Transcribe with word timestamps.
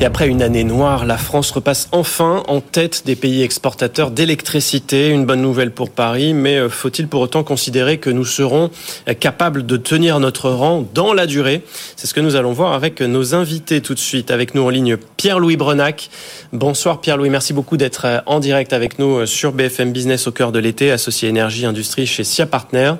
Et 0.00 0.04
après 0.04 0.28
une 0.28 0.42
année 0.42 0.62
noire, 0.62 1.04
la 1.04 1.18
France 1.18 1.50
repasse 1.50 1.88
enfin 1.90 2.44
en 2.46 2.60
tête 2.60 3.02
des 3.04 3.16
pays 3.16 3.42
exportateurs 3.42 4.12
d'électricité. 4.12 5.08
Une 5.08 5.26
bonne 5.26 5.42
nouvelle 5.42 5.72
pour 5.72 5.90
Paris, 5.90 6.34
mais 6.34 6.56
euh, 6.56 6.68
faut-il 6.68 7.08
pour 7.08 7.20
autant 7.20 7.42
considérer 7.42 7.98
que 7.98 8.08
nous 8.08 8.24
serons 8.24 8.70
euh, 9.08 9.14
capables 9.14 9.66
de 9.66 9.76
tenir 9.76 10.20
notre 10.20 10.50
rang 10.50 10.86
dans 10.94 11.14
la 11.14 11.26
durée? 11.26 11.62
C'est 11.96 12.06
ce 12.06 12.14
que 12.14 12.20
nous 12.20 12.36
allons 12.36 12.52
voir 12.52 12.74
avec 12.74 13.00
nos 13.00 13.34
invités 13.34 13.80
tout 13.80 13.94
de 13.94 13.98
suite. 13.98 14.30
Avec 14.30 14.54
nous 14.54 14.62
en 14.62 14.68
ligne 14.68 14.96
Pierre-Louis 15.16 15.56
Brenac. 15.56 16.10
Bonsoir 16.52 17.00
Pierre-Louis, 17.00 17.30
merci 17.30 17.52
beaucoup 17.52 17.76
d'être 17.76 18.04
euh, 18.04 18.20
en 18.26 18.38
direct 18.38 18.72
avec 18.72 19.00
nous 19.00 19.26
sur 19.26 19.50
BFM 19.50 19.90
Business 19.90 20.28
au 20.28 20.32
cœur 20.32 20.52
de 20.52 20.60
l'été, 20.60 20.92
associé 20.92 21.28
énergie 21.28 21.66
industrie 21.66 22.06
chez 22.06 22.22
SIA 22.22 22.46
Partners. 22.46 22.94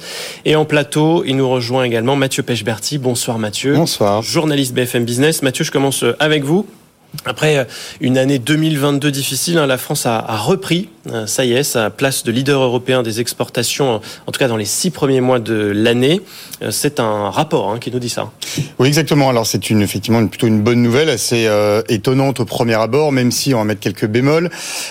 Et 0.44 0.56
en 0.56 0.64
plateau, 0.64 1.22
il 1.24 1.36
nous 1.36 1.48
rejoint 1.48 1.84
également 1.84 2.16
Mathieu 2.16 2.42
Pechberti. 2.42 2.98
Bonsoir 2.98 3.38
Mathieu. 3.38 3.76
Bonsoir. 3.76 4.20
Journaliste 4.22 4.74
BFM 4.74 5.04
Business. 5.04 5.42
Mathieu, 5.42 5.64
je 5.64 5.70
commence 5.70 6.04
avec 6.18 6.42
vous. 6.42 6.66
Après 7.24 7.58
euh, 7.58 7.64
une 8.00 8.18
année 8.18 8.38
2022 8.38 9.10
difficile, 9.10 9.58
hein, 9.58 9.66
la 9.66 9.78
France 9.78 10.06
a, 10.06 10.20
repris, 10.36 10.88
ça 11.26 11.44
y 11.44 11.52
est, 11.52 11.62
sa 11.62 11.90
place 11.90 12.24
de 12.24 12.32
leader 12.32 12.62
européen 12.62 13.02
des 13.02 13.20
exportations, 13.20 14.00
en 14.26 14.32
tout 14.32 14.38
cas 14.38 14.48
dans 14.48 14.56
les 14.56 14.64
six 14.64 14.90
premiers 14.90 15.20
mois 15.20 15.38
de 15.38 15.54
l'année. 15.54 16.20
Euh, 16.62 16.70
c'est 16.70 17.00
un 17.00 17.30
rapport 17.30 17.70
hein, 17.70 17.78
qui 17.78 17.90
nous 17.90 17.98
dit 17.98 18.08
ça. 18.08 18.30
Oui, 18.78 18.88
exactement. 18.88 19.28
Alors 19.28 19.46
c'est 19.46 19.70
une, 19.70 19.82
effectivement 19.82 20.26
plutôt 20.26 20.46
une 20.46 20.62
bonne 20.62 20.82
nouvelle, 20.82 21.08
assez 21.08 21.48
étonnante 21.88 22.40
au 22.40 22.44
premier 22.44 22.74
abord, 22.74 23.12
même 23.12 23.30
si 23.30 23.54
on 23.54 23.58
va 23.58 23.64
mettre 23.64 23.80
quelques 23.80 24.06
bémols. 24.06 24.50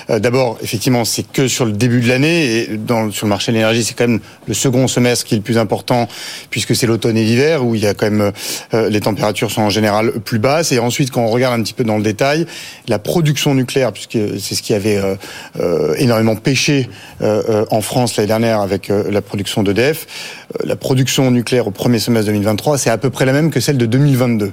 D'abord, 0.09 0.57
effectivement, 0.61 1.05
c'est 1.05 1.23
que 1.23 1.47
sur 1.47 1.65
le 1.65 1.71
début 1.71 2.01
de 2.01 2.07
l'année 2.07 2.45
et 2.45 2.79
sur 3.11 3.25
le 3.25 3.29
marché 3.29 3.51
de 3.51 3.57
l'énergie, 3.57 3.83
c'est 3.83 3.93
quand 3.93 4.07
même 4.07 4.19
le 4.47 4.53
second 4.53 4.87
semestre 4.87 5.25
qui 5.25 5.35
est 5.35 5.37
le 5.37 5.43
plus 5.43 5.57
important 5.57 6.07
puisque 6.49 6.75
c'est 6.75 6.87
l'automne 6.87 7.17
et 7.17 7.23
l'hiver 7.23 7.65
où 7.65 7.75
il 7.75 7.81
y 7.81 7.87
a 7.87 7.93
quand 7.93 8.09
même 8.09 8.31
les 8.73 9.01
températures 9.01 9.51
sont 9.51 9.63
en 9.63 9.69
général 9.69 10.11
plus 10.23 10.39
basses. 10.39 10.71
Et 10.71 10.79
ensuite, 10.79 11.11
quand 11.11 11.21
on 11.21 11.29
regarde 11.29 11.59
un 11.59 11.63
petit 11.63 11.73
peu 11.73 11.83
dans 11.83 11.97
le 11.97 12.03
détail. 12.03 12.45
La 12.87 12.99
production 12.99 13.55
nucléaire, 13.55 13.91
puisque 13.91 14.17
c'est 14.39 14.55
ce 14.55 14.61
qui 14.61 14.73
avait 14.73 14.97
euh, 14.97 15.15
euh, 15.59 15.95
énormément 16.07 16.35
pêché 16.35 16.89
euh, 17.21 17.65
en 17.69 17.81
France 17.81 18.17
l'année 18.17 18.27
dernière 18.27 18.61
avec 18.61 18.89
la 18.89 19.21
production 19.21 19.63
d'EDF, 19.63 20.07
la 20.63 20.75
production 20.75 21.29
nucléaire 21.31 21.67
au 21.67 21.71
premier 21.71 21.99
semestre 21.99 22.27
2023, 22.27 22.77
c'est 22.77 22.89
à 22.89 22.97
peu 22.97 23.09
près 23.09 23.25
la 23.25 23.33
même 23.33 23.51
que 23.51 23.59
celle 23.59 23.77
de 23.77 23.85
2022. 23.85 24.51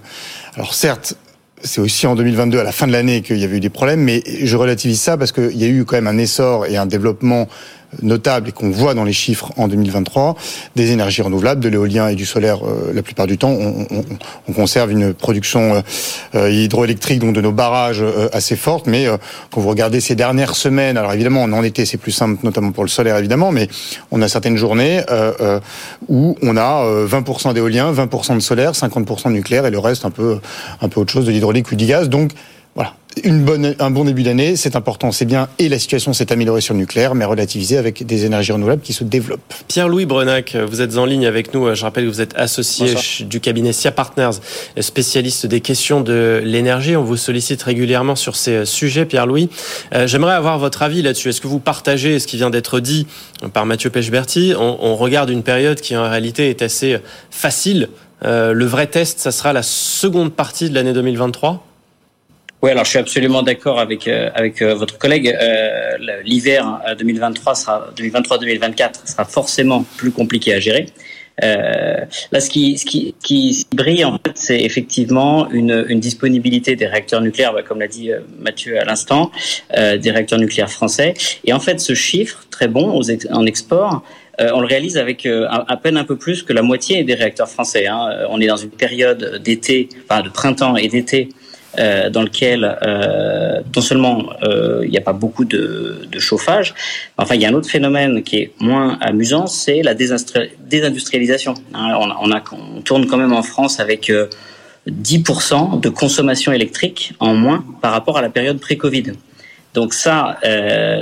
Alors 0.56 0.74
certes, 0.74 1.16
c'est 1.64 1.80
aussi 1.80 2.06
en 2.06 2.14
2022, 2.14 2.58
à 2.58 2.62
la 2.62 2.72
fin 2.72 2.86
de 2.86 2.92
l'année, 2.92 3.22
qu'il 3.22 3.38
y 3.38 3.44
avait 3.44 3.56
eu 3.56 3.60
des 3.60 3.70
problèmes, 3.70 4.00
mais 4.00 4.22
je 4.26 4.56
relativise 4.56 5.00
ça 5.00 5.16
parce 5.16 5.32
qu'il 5.32 5.56
y 5.56 5.64
a 5.64 5.68
eu 5.68 5.84
quand 5.84 5.96
même 5.96 6.06
un 6.06 6.18
essor 6.18 6.66
et 6.66 6.76
un 6.76 6.86
développement 6.86 7.48
notable 8.02 8.48
et 8.48 8.52
qu'on 8.52 8.70
voit 8.70 8.94
dans 8.94 9.04
les 9.04 9.12
chiffres 9.12 9.52
en 9.56 9.68
2023, 9.68 10.36
des 10.76 10.92
énergies 10.92 11.22
renouvelables, 11.22 11.60
de 11.60 11.68
l'éolien 11.68 12.08
et 12.08 12.14
du 12.14 12.26
solaire 12.26 12.58
euh, 12.64 12.92
la 12.92 13.02
plupart 13.02 13.26
du 13.26 13.38
temps. 13.38 13.50
On, 13.50 13.86
on, 13.90 14.04
on 14.48 14.52
conserve 14.52 14.90
une 14.90 15.14
production 15.14 15.74
euh, 15.74 15.80
euh, 16.34 16.50
hydroélectrique, 16.50 17.20
donc 17.20 17.34
de 17.34 17.40
nos 17.40 17.52
barrages, 17.52 18.04
assez 18.32 18.56
forte. 18.56 18.86
Mais 18.86 19.06
quand 19.50 19.60
vous 19.60 19.68
regardez 19.68 20.00
ces 20.00 20.14
dernières 20.14 20.54
semaines, 20.54 20.96
alors 20.96 21.12
évidemment, 21.12 21.42
en 21.42 21.62
été, 21.62 21.86
c'est 21.86 21.98
plus 21.98 22.12
simple, 22.12 22.40
notamment 22.44 22.72
pour 22.72 22.84
le 22.84 22.88
solaire, 22.88 23.16
évidemment, 23.16 23.52
mais 23.52 23.68
on 24.10 24.20
a 24.22 24.28
certaines 24.28 24.56
journées 24.56 25.00
où 26.08 26.36
on 26.42 26.56
a 26.56 26.84
20% 27.06 27.54
d'éolien, 27.54 27.92
20% 27.92 28.34
de 28.34 28.40
solaire, 28.40 28.72
50% 28.72 29.28
de 29.28 29.32
nucléaire 29.32 29.66
et 29.66 29.70
le 29.70 29.78
reste 29.78 30.04
un 30.04 30.10
peu, 30.10 30.38
un 30.80 30.88
peu 30.88 31.00
autre 31.00 31.12
chose, 31.12 31.26
de 31.26 31.30
l'hydraulique 31.30 31.70
ou 31.72 31.76
du 31.76 31.86
gaz. 31.86 32.08
Donc 32.08 32.32
une 33.22 33.44
bonne, 33.44 33.74
un 33.78 33.90
bon 33.90 34.04
début 34.04 34.22
d'année, 34.22 34.56
c'est 34.56 34.76
important, 34.76 35.12
c'est 35.12 35.24
bien, 35.24 35.48
et 35.58 35.68
la 35.68 35.78
situation 35.78 36.12
s'est 36.12 36.32
améliorée 36.32 36.60
sur 36.60 36.74
le 36.74 36.80
nucléaire, 36.80 37.14
mais 37.14 37.24
relativisée 37.24 37.76
avec 37.76 38.04
des 38.04 38.24
énergies 38.24 38.52
renouvelables 38.52 38.82
qui 38.82 38.92
se 38.92 39.04
développent. 39.04 39.54
Pierre-Louis 39.68 40.06
Brenac, 40.06 40.56
vous 40.56 40.80
êtes 40.80 40.96
en 40.96 41.04
ligne 41.04 41.26
avec 41.26 41.54
nous. 41.54 41.74
Je 41.74 41.82
rappelle 41.82 42.04
que 42.04 42.10
vous 42.10 42.20
êtes 42.20 42.34
associé 42.36 42.94
du 43.20 43.40
cabinet 43.40 43.72
SIA 43.72 43.92
Partners, 43.92 44.38
spécialiste 44.80 45.46
des 45.46 45.60
questions 45.60 46.00
de 46.00 46.40
l'énergie. 46.44 46.96
On 46.96 47.04
vous 47.04 47.16
sollicite 47.16 47.62
régulièrement 47.62 48.16
sur 48.16 48.36
ces 48.36 48.64
sujets, 48.64 49.06
Pierre-Louis. 49.06 49.48
Euh, 49.94 50.06
j'aimerais 50.06 50.34
avoir 50.34 50.58
votre 50.58 50.82
avis 50.82 51.02
là-dessus. 51.02 51.28
Est-ce 51.28 51.40
que 51.40 51.48
vous 51.48 51.60
partagez 51.60 52.18
ce 52.18 52.26
qui 52.26 52.36
vient 52.36 52.50
d'être 52.50 52.80
dit 52.80 53.06
par 53.52 53.66
Mathieu 53.66 53.90
Pechberti 53.90 54.54
on, 54.58 54.78
on 54.80 54.96
regarde 54.96 55.30
une 55.30 55.42
période 55.42 55.80
qui 55.80 55.96
en 55.96 56.08
réalité 56.08 56.50
est 56.50 56.62
assez 56.62 56.98
facile. 57.30 57.88
Euh, 58.24 58.52
le 58.52 58.64
vrai 58.64 58.86
test, 58.86 59.20
ça 59.20 59.32
sera 59.32 59.52
la 59.52 59.62
seconde 59.62 60.32
partie 60.32 60.70
de 60.70 60.74
l'année 60.74 60.92
2023 60.92 61.66
oui, 62.64 62.70
alors 62.70 62.86
je 62.86 62.90
suis 62.90 62.98
absolument 62.98 63.42
d'accord 63.42 63.78
avec 63.78 64.08
euh, 64.08 64.30
avec 64.34 64.62
euh, 64.62 64.74
votre 64.74 64.96
collègue. 64.96 65.28
Euh, 65.38 65.98
L'hiver 66.24 66.80
2023 66.98 67.54
sera 67.54 67.90
2023-2024 67.94 69.06
sera 69.06 69.26
forcément 69.26 69.84
plus 69.98 70.10
compliqué 70.10 70.54
à 70.54 70.60
gérer. 70.60 70.86
Là, 71.42 72.40
ce 72.40 72.48
qui, 72.48 72.78
ce 72.78 72.86
qui, 72.86 73.14
qui 73.22 73.66
brille, 73.74 74.04
en 74.06 74.12
fait, 74.12 74.32
c'est 74.36 74.60
effectivement 74.62 75.50
une, 75.50 75.84
une, 75.88 76.00
disponibilité 76.00 76.74
des 76.74 76.86
réacteurs 76.86 77.20
nucléaires, 77.20 77.52
bah, 77.52 77.62
comme 77.62 77.80
l'a 77.80 77.88
dit 77.88 78.12
Mathieu 78.38 78.80
à 78.80 78.84
l'instant, 78.84 79.30
des 79.76 80.10
réacteurs 80.10 80.38
nucléaires 80.38 80.70
français. 80.70 81.12
Et 81.44 81.52
en 81.52 81.60
fait, 81.60 81.80
ce 81.80 81.94
chiffre, 81.94 82.46
très 82.50 82.68
bon 82.68 82.96
aux 82.98 83.10
en 83.30 83.44
export, 83.44 84.04
on 84.38 84.60
le 84.60 84.66
réalise 84.66 84.96
avec 84.96 85.26
à 85.26 85.76
peine 85.76 85.96
un 85.96 86.04
peu 86.04 86.16
plus 86.16 86.44
que 86.44 86.52
la 86.52 86.62
moitié 86.62 87.02
des 87.02 87.14
réacteurs 87.14 87.50
français. 87.50 87.88
Hein. 87.88 88.26
On 88.30 88.40
est 88.40 88.46
dans 88.46 88.56
une 88.56 88.70
période 88.70 89.42
d'été, 89.42 89.88
enfin 90.04 90.22
de 90.22 90.30
printemps 90.30 90.76
et 90.76 90.88
d'été 90.88 91.28
euh, 91.78 92.10
dans 92.10 92.22
lequel 92.22 92.78
euh, 92.82 93.60
non 93.74 93.82
seulement 93.82 94.26
euh, 94.42 94.82
il 94.84 94.90
n'y 94.90 94.98
a 94.98 95.00
pas 95.00 95.12
beaucoup 95.12 95.44
de, 95.44 96.06
de, 96.10 96.18
chauffage, 96.18 96.74
enfin 97.18 97.34
il 97.34 97.40
y 97.40 97.46
a 97.46 97.48
un 97.48 97.54
autre 97.54 97.68
phénomène 97.68 98.22
qui 98.22 98.36
est 98.36 98.52
moins 98.60 98.98
amusant, 99.00 99.46
c'est 99.46 99.82
la 99.82 99.94
désindustrialisation. 99.94 101.54
Hein, 101.74 101.98
on, 102.20 102.80
tourne 102.82 103.06
quand 103.06 103.16
même 103.16 103.32
en 103.32 103.42
France 103.42 103.80
avec 103.80 104.12
10% 104.88 105.80
de 105.80 105.88
consommation 105.88 106.52
électrique 106.52 107.14
en 107.18 107.34
moins 107.34 107.64
par 107.80 107.92
rapport 107.92 108.18
à 108.18 108.22
la 108.22 108.30
période 108.30 108.58
pré-Covid. 108.60 109.12
Donc 109.72 109.94
ça, 109.94 110.38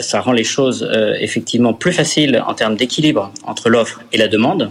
ça 0.00 0.20
rend 0.20 0.32
les 0.32 0.44
choses 0.44 0.88
effectivement 1.18 1.74
plus 1.74 1.92
faciles 1.92 2.42
en 2.46 2.54
termes 2.54 2.76
d'équilibre 2.76 3.32
entre 3.44 3.68
l'offre 3.68 4.00
et 4.12 4.16
la 4.16 4.28
demande. 4.28 4.70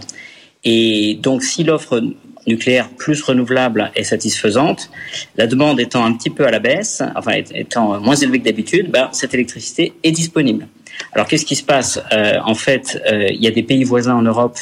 Et 0.64 1.18
donc 1.20 1.42
si 1.42 1.64
l'offre 1.64 2.02
nucléaire 2.46 2.88
plus 2.90 3.22
renouvelable 3.22 3.90
et 3.94 4.04
satisfaisante, 4.04 4.90
la 5.36 5.46
demande 5.46 5.80
étant 5.80 6.04
un 6.04 6.12
petit 6.12 6.30
peu 6.30 6.46
à 6.46 6.50
la 6.50 6.58
baisse, 6.58 7.02
enfin 7.16 7.32
étant 7.54 8.00
moins 8.00 8.16
élevée 8.16 8.40
que 8.40 8.44
d'habitude, 8.44 8.90
ben, 8.90 9.08
cette 9.12 9.34
électricité 9.34 9.94
est 10.02 10.12
disponible. 10.12 10.66
Alors 11.12 11.26
qu'est-ce 11.26 11.46
qui 11.46 11.56
se 11.56 11.64
passe 11.64 12.00
euh, 12.12 12.38
En 12.44 12.54
fait, 12.54 13.02
euh, 13.10 13.28
il 13.30 13.42
y 13.42 13.46
a 13.46 13.50
des 13.50 13.62
pays 13.62 13.84
voisins 13.84 14.14
en 14.14 14.22
Europe 14.22 14.58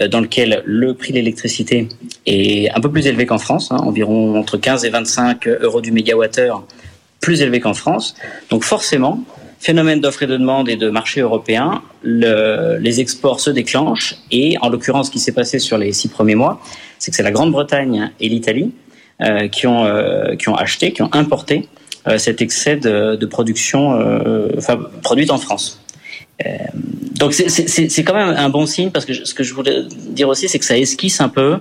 euh, 0.00 0.08
dans 0.08 0.20
lesquels 0.20 0.62
le 0.64 0.94
prix 0.94 1.12
de 1.12 1.18
l'électricité 1.18 1.88
est 2.26 2.70
un 2.70 2.80
peu 2.80 2.90
plus 2.90 3.06
élevé 3.06 3.26
qu'en 3.26 3.38
France, 3.38 3.70
hein, 3.72 3.78
environ 3.78 4.38
entre 4.38 4.56
15 4.56 4.84
et 4.84 4.90
25 4.90 5.48
euros 5.48 5.80
du 5.80 5.92
mégawattheure, 5.92 6.64
plus 7.20 7.42
élevé 7.42 7.60
qu'en 7.60 7.74
France. 7.74 8.14
Donc 8.50 8.64
forcément, 8.64 9.22
phénomène 9.58 10.00
d'offre 10.00 10.22
et 10.22 10.26
de 10.26 10.36
demande 10.36 10.68
et 10.68 10.76
de 10.76 10.88
marché 10.88 11.20
européen, 11.20 11.82
le, 12.02 12.78
les 12.80 13.00
exports 13.00 13.40
se 13.40 13.50
déclenchent 13.50 14.16
et 14.30 14.56
en 14.62 14.68
l'occurrence, 14.70 15.08
ce 15.08 15.12
qui 15.12 15.18
s'est 15.18 15.32
passé 15.32 15.58
sur 15.58 15.76
les 15.76 15.92
six 15.92 16.08
premiers 16.08 16.34
mois, 16.34 16.60
c'est 17.00 17.10
que 17.10 17.16
c'est 17.16 17.24
la 17.24 17.32
Grande-Bretagne 17.32 18.12
et 18.20 18.28
l'Italie 18.28 18.72
euh, 19.20 19.48
qui 19.48 19.66
ont 19.66 19.84
euh, 19.84 20.36
qui 20.36 20.48
ont 20.48 20.54
acheté, 20.54 20.92
qui 20.92 21.02
ont 21.02 21.12
importé 21.12 21.68
euh, 22.06 22.16
cet 22.16 22.40
excès 22.40 22.76
de, 22.76 23.16
de 23.16 23.26
production 23.26 23.92
euh, 23.92 24.48
produite 25.02 25.30
en 25.30 25.38
France. 25.38 25.82
Euh, 26.46 26.48
donc 27.18 27.34
c'est 27.34 28.04
quand 28.04 28.14
même 28.14 28.34
un 28.34 28.48
bon 28.48 28.64
signe 28.64 28.90
parce 28.90 29.04
que 29.04 29.12
ce 29.12 29.34
que 29.34 29.42
je 29.42 29.52
voulais 29.52 29.82
dire 30.08 30.28
aussi, 30.28 30.48
c'est 30.48 30.58
que 30.58 30.64
ça 30.64 30.78
esquisse 30.78 31.20
un 31.20 31.28
peu 31.28 31.58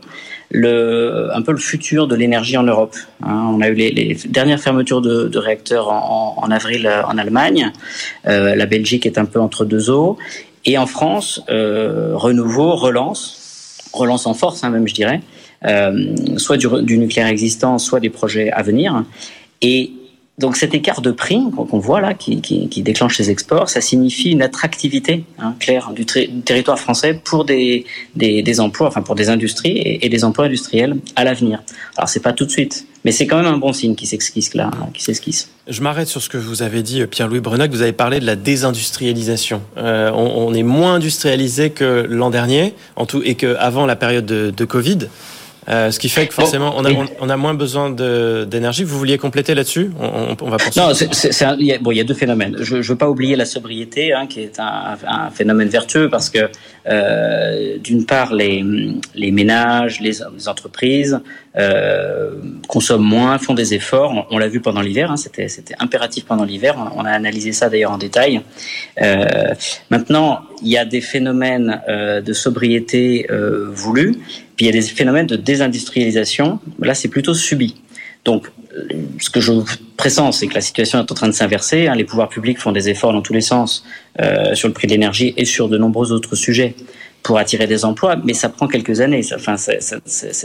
le, 0.52 1.30
un 1.34 1.42
peu 1.42 1.52
le 1.52 1.58
futur 1.58 2.08
de 2.08 2.16
l'énergie 2.16 2.56
en 2.56 2.64
Europe. 2.64 2.96
Hein. 3.22 3.50
on 3.54 3.60
a 3.60 3.68
eu 3.68 3.74
les, 3.74 3.92
les 3.92 4.18
dernières 4.28 4.62
fermetures 4.62 5.02
de, 5.02 5.28
de 5.28 5.38
réacteurs 5.38 5.90
en, 5.90 6.36
en, 6.38 6.52
avril 6.52 6.88
euh, 6.88 7.04
en 7.04 7.18
Allemagne. 7.18 7.74
La 8.24 8.66
Belgique 8.66 9.06
est 9.06 9.18
un 9.18 9.26
peu 9.26 9.42
entre 9.42 9.66
deux 9.66 9.90
eaux. 9.90 10.18
Et 10.64 10.78
en 10.78 10.86
France, 10.86 11.42
Renouveau 11.50 12.76
relance, 12.76 13.39
relance 13.94 14.26
en 14.26 14.34
force 14.34 14.64
hein, 14.64 14.70
même, 14.70 14.88
je 14.88 14.94
dirais, 14.94 15.22
euh, 15.66 16.16
soit 16.38 16.58
du, 16.58 16.68
du 16.84 16.98
nucléaire 16.98 17.28
existant, 17.28 17.78
soit 17.78 18.00
des 18.00 18.10
projets 18.10 18.52
à 18.52 18.62
venir. 18.62 19.04
Et 19.62 19.92
donc 20.40 20.56
cet 20.56 20.74
écart 20.74 21.02
de 21.02 21.12
prix 21.12 21.42
qu'on 21.56 21.80
voit 21.80 22.00
là, 22.00 22.14
qui, 22.14 22.38
déclenche 22.82 23.20
les 23.20 23.30
exports, 23.30 23.70
ça 23.70 23.82
signifie 23.82 24.32
une 24.32 24.42
attractivité 24.42 25.26
hein, 25.38 25.54
claire 25.60 25.92
du, 25.94 26.06
territoire 26.06 26.80
français 26.80 27.14
pour 27.14 27.44
des, 27.44 27.86
emplois, 28.60 28.88
enfin 28.88 29.02
pour 29.02 29.16
des 29.16 29.30
industries 29.30 30.00
et, 30.02 30.08
des 30.10 30.24
emplois 30.24 30.46
industriels 30.46 30.96
à 31.18 31.26
l'avenir. 31.26 31.62
Alors 31.98 32.08
c'est 32.08 32.22
pas 32.22 32.32
tout 32.32 32.46
de 32.46 32.52
suite, 32.52 32.86
mais 33.04 33.12
c'est 33.12 33.28
quand 33.28 33.36
même 33.36 33.54
un 33.54 33.58
bon 33.58 33.74
signe 33.74 33.96
qui 33.96 34.08
s'esquisse 34.08 34.54
là, 34.54 34.72
qui 34.94 35.04
s'esquisse. 35.04 35.50
Je 35.68 35.82
m'arrête 35.82 36.08
sur 36.08 36.22
ce 36.22 36.30
que 36.30 36.38
vous 36.38 36.64
avez 36.64 36.84
dit, 36.84 37.06
Pierre-Louis 37.06 37.42
Brenac. 37.42 37.70
Vous 37.72 37.82
avez 37.82 37.92
parlé 37.92 38.22
de 38.22 38.26
la 38.26 38.38
désindustrialisation. 38.38 39.62
Euh, 39.78 40.10
on, 40.12 40.54
est 40.54 40.64
moins 40.64 40.96
industrialisé 40.96 41.70
que 41.70 42.08
l'an 42.10 42.30
dernier, 42.30 42.74
en 42.96 43.06
tout, 43.06 43.22
et 43.24 43.36
qu'avant 43.36 43.86
la 43.86 43.96
période 43.96 44.26
de, 44.26 44.52
de 44.56 44.66
Covid. 44.66 45.00
Ce 45.70 46.00
qui 46.00 46.10
fait 46.10 46.28
que 46.28 46.34
forcément 46.34 46.74
on 46.78 46.86
a, 46.86 46.90
on 47.20 47.30
a 47.30 47.38
moins 47.38 47.54
besoin 47.54 47.90
d'énergie. 47.92 48.84
Vous 48.84 48.98
vouliez 48.98 49.18
compléter 49.18 49.54
là-dessus? 49.56 49.92
On, 50.00 50.36
on, 50.42 50.50
va 50.50 50.58
penser. 50.58 50.80
Non, 50.80 50.92
il 51.60 51.66
y 51.66 51.74
a, 51.74 51.78
bon, 51.78 51.92
il 51.92 51.98
y 51.98 52.02
a 52.02 52.04
deux 52.04 52.14
phénomènes. 52.14 52.56
Je 52.60 52.78
ne 52.78 52.82
veux 52.82 52.96
pas 52.96 53.10
oublier 53.10 53.36
la 53.36 53.46
sobriété, 53.46 54.14
hein, 54.14 54.28
qui 54.28 54.42
est 54.42 54.60
un, 54.60 54.98
un, 55.08 55.30
phénomène 55.30 55.70
vertueux 55.70 56.10
parce 56.10 56.30
que 56.30 56.50
euh, 56.88 57.78
d'une 57.78 58.06
part 58.06 58.34
les, 58.34 58.64
les 59.16 59.32
ménages, 59.32 60.00
les, 60.00 60.18
les 60.36 60.48
entreprises 60.48 61.20
euh, 61.58 62.36
consomment 62.68 63.04
moins, 63.04 63.40
font 63.40 63.56
des 63.56 63.74
efforts. 63.74 64.28
On, 64.30 64.38
l'a 64.38 64.48
vu 64.48 64.62
pendant 64.62 64.82
l'hiver, 64.82 65.12
hein, 65.12 65.18
c'était 65.18 65.48
impératif 65.80 66.26
pendant 66.26 66.44
l'hiver. 66.44 66.76
On, 66.96 67.06
a 67.06 67.10
analysé 67.10 67.54
ça 67.54 67.70
d'ailleurs 67.70 67.92
en 67.92 67.98
détail. 67.98 68.42
Euh, 69.02 69.26
maintenant, 69.90 70.42
il 70.62 70.70
y 70.70 70.78
a 70.78 70.86
des 70.86 71.02
phénomènes 71.02 71.82
euh, 71.90 72.22
de 72.22 72.34
sobriété 72.34 73.28
voulus, 73.72 74.16
puis 74.56 74.66
il 74.68 74.76
y 74.76 74.78
a 74.78 74.80
des 74.80 74.88
phénomènes 74.88 75.28
de 75.28 75.36
désindustrialisation. 75.36 76.60
Là, 76.80 76.94
c'est 76.94 77.08
plutôt 77.08 77.34
subi. 77.34 77.82
Donc, 78.26 78.52
ce 79.20 79.30
que 79.32 79.42
je 79.42 79.52
pressens, 79.98 80.34
c'est 80.34 80.48
que 80.48 80.54
la 80.54 80.62
situation 80.62 81.00
est 81.00 81.12
en 81.12 81.16
train 81.16 81.28
de 81.28 81.34
s'inverser. 81.34 81.88
Hein. 81.88 81.96
Les 81.96 82.04
pouvoirs 82.04 82.30
publics 82.30 82.60
font 82.60 82.72
des 82.72 82.90
efforts 82.90 83.14
dans 83.14 83.22
tous 83.22 83.34
les 83.34 83.42
sens 83.42 83.84
sur 84.54 84.68
le 84.68 84.74
prix 84.74 84.86
de 84.86 84.92
l'énergie 84.92 85.34
et 85.36 85.46
sur 85.46 85.68
de 85.68 85.78
nombreux 85.78 86.12
autres 86.12 86.36
sujets 86.36 86.76
pour 87.24 87.38
attirer 87.38 87.68
des 87.68 87.86
emplois, 87.86 88.16
mais 88.24 88.34
ça 88.34 88.50
prend 88.50 88.68
quelques 88.68 89.02
années. 89.02 89.22
Enfin, 89.36 89.56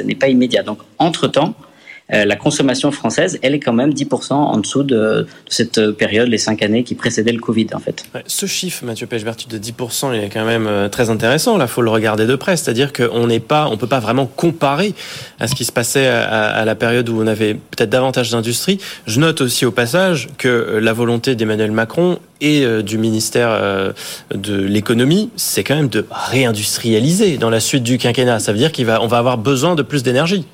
n'est 0.03 0.15
pas 0.15 0.29
immédiat. 0.29 0.63
Donc, 0.63 0.79
entre-temps, 0.99 1.55
euh, 1.55 1.73
la 2.11 2.37
consommation 2.37 2.91
française, 2.93 3.39
elle 3.43 3.55
est 3.55 3.61
quand 3.61 3.73
même 3.73 3.91
10% 3.91 4.33
en 4.33 4.59
dessous 4.59 4.83
de, 4.83 5.27
cette 5.49 5.91
période, 5.93 6.29
les 6.29 6.39
cinq 6.39 6.63
années 6.63 6.85
qui 6.85 6.95
précédaient 6.95 7.33
le 7.33 7.41
Covid, 7.41 7.69
en 7.73 7.79
fait. 7.79 8.05
ce 8.27 8.47
chiffre, 8.47 8.85
Mathieu 8.85 9.07
Pechbertu, 9.07 9.49
de 9.49 9.59
10%, 9.59 10.15
il 10.15 10.25
est 10.25 10.29
quand 10.29 10.45
même 10.45 10.67
euh, 10.67 10.89
très 10.89 11.11
intéressant. 11.11 11.57
Là, 11.57 11.67
faut 11.67 11.83
le 11.83 11.91
regarder 11.91 12.27
de 12.27 12.37
près. 12.37 12.57
C'est-à-dire 12.57 12.93
qu'on 12.93 13.27
n'est 13.27 13.41
pas, 13.41 13.69
on 13.69 13.77
peut 13.77 13.87
pas 13.87 14.01
vraiment 14.01 14.27
comparer 14.27 14.95
à 15.41 15.49
ce 15.49 15.55
qui 15.55 15.65
se 15.65 15.73
passait 15.73 16.07
à, 16.07 16.65
la 16.65 16.75
période 16.75 17.09
où 17.09 17.21
on 17.21 17.27
avait 17.27 17.55
peut-être 17.55 17.91
davantage 17.91 18.31
d'industrie. 18.31 18.79
Je 19.07 19.21
note 19.21 19.41
aussi 19.41 19.65
au 19.65 19.71
passage 19.71 20.29
que 20.39 20.79
la 20.81 20.93
volonté 20.93 21.35
d'Emmanuel 21.35 21.73
Macron 21.73 22.19
et 22.41 22.65
euh, 22.65 22.83
du 22.83 22.99
ministère 22.99 23.95
de 24.35 24.57
l'économie, 24.57 25.31
c'est 25.37 25.65
quand 25.65 25.77
même 25.77 25.89
de 25.89 26.07
réindustrialiser 26.11 27.39
dans 27.39 27.51
la 27.51 27.61
suite 27.61 27.83
du 27.83 27.99
quinquennat. 27.99 28.39
Ça 28.39 28.53
veut 28.53 28.59
dire 28.59 28.73
qu'on 28.73 28.85
va, 28.85 29.03
on 29.03 29.07
va 29.07 29.19
avoir 29.19 29.39
besoin 29.39 29.75
de 29.75 29.83
plus 29.83 30.03
d'énergie. 30.03 30.47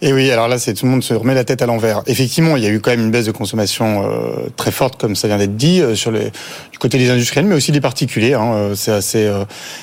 Et 0.00 0.12
oui, 0.12 0.30
alors 0.30 0.46
là, 0.46 0.58
c'est 0.58 0.74
tout 0.74 0.86
le 0.86 0.92
monde 0.92 1.02
se 1.02 1.12
remet 1.12 1.34
la 1.34 1.44
tête 1.44 1.60
à 1.60 1.66
l'envers. 1.66 2.02
Effectivement, 2.06 2.56
il 2.56 2.62
y 2.62 2.66
a 2.66 2.70
eu 2.70 2.80
quand 2.80 2.90
même 2.90 3.00
une 3.00 3.10
baisse 3.10 3.26
de 3.26 3.32
consommation 3.32 4.04
euh, 4.04 4.48
très 4.56 4.70
forte, 4.70 5.00
comme 5.00 5.16
ça 5.16 5.26
vient 5.26 5.38
d'être 5.38 5.56
dit, 5.56 5.80
euh, 5.80 5.96
sur 5.96 6.12
les, 6.12 6.30
du 6.70 6.78
côté 6.78 6.98
des 6.98 7.10
industriels, 7.10 7.46
mais 7.46 7.56
aussi 7.56 7.72
des 7.72 7.80
particuliers. 7.80 8.34
Hein, 8.34 8.52
euh, 8.54 8.74
c'est 8.76 8.92
assez, 8.92 9.28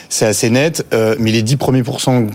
c'est 0.07 0.25
assez 0.25 0.49
net. 0.49 0.85
mais 1.19 1.31
les 1.31 1.41
10 1.41 1.57
premiers 1.57 1.83
pourcents 1.83 2.27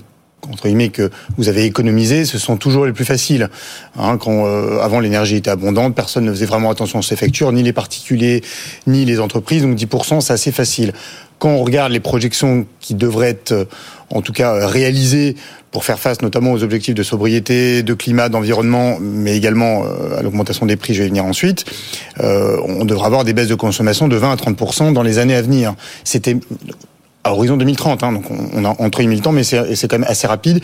entre 0.49 0.65
guillemets 0.65 0.89
que 0.89 1.11
vous 1.37 1.49
avez 1.49 1.65
économisé, 1.65 2.25
ce 2.25 2.39
sont 2.39 2.57
toujours 2.57 2.87
les 2.87 2.93
plus 2.93 3.05
faciles. 3.05 3.49
Hein, 3.99 4.17
quand 4.19 4.47
avant 4.81 5.01
l'énergie 5.01 5.37
était 5.37 5.51
abondante, 5.51 5.95
personne 5.95 6.25
ne 6.25 6.31
faisait 6.31 6.47
vraiment 6.47 6.71
attention 6.71 6.99
à 6.99 7.03
ses 7.03 7.17
factures, 7.17 7.53
ni 7.53 7.63
les 7.63 7.73
particuliers, 7.73 8.43
ni 8.87 9.05
les 9.05 9.21
entreprises. 9.21 9.63
Donc 9.63 9.77
10%, 9.77 10.21
c'est 10.21 10.33
assez 10.33 10.53
facile. 10.53 10.93
Quand 11.39 11.51
on 11.51 11.65
regarde 11.65 11.93
les 11.93 12.01
projections 12.01 12.67
qui 12.81 12.95
devraient 12.95 13.31
être, 13.31 13.67
en 14.11 14.23
tout 14.23 14.33
cas, 14.33 14.67
réalisées 14.67 15.37
pour 15.71 15.85
faire 15.85 15.99
face 15.99 16.21
notamment 16.23 16.53
aux 16.53 16.63
objectifs 16.63 16.95
de 16.95 17.03
sobriété, 17.03 17.83
de 17.83 17.95
climat, 17.95 18.29
d'environnement, 18.29 18.99
mais 19.01 19.37
également 19.37 19.85
euh, 19.85 20.19
à 20.19 20.23
l'augmentation 20.23 20.67
des 20.67 20.77
prix, 20.77 20.95
je 20.95 21.03
vais 21.03 21.09
venir 21.09 21.25
ensuite, 21.25 21.65
euh, 22.21 22.61
on 22.65 22.85
devra 22.85 23.07
avoir 23.07 23.25
des 23.25 23.33
baisses 23.33 23.49
de 23.49 23.55
consommation 23.55 24.09
de 24.09 24.17
20 24.17 24.33
à 24.33 24.37
30 24.37 24.93
dans 24.93 25.03
les 25.03 25.19
années 25.19 25.37
à 25.37 25.43
venir. 25.43 25.75
C'était 26.05 26.37
à 27.25 27.33
horizon 27.33 27.57
2030, 27.57 28.03
hein, 28.03 28.13
donc 28.13 28.25
on, 28.31 28.65
a 28.65 28.69
entre 28.79 29.03
1000 29.03 29.29
ans, 29.29 29.33
mais 29.33 29.43
c'est 29.43 29.89
quand 29.89 29.99
même 29.99 30.09
assez 30.09 30.27
rapide. 30.27 30.61